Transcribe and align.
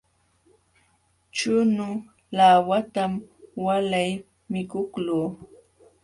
Chunu 1.35 1.87
laawatam 2.35 3.11
walay 3.65 4.11
mikuqluu. 4.51 5.25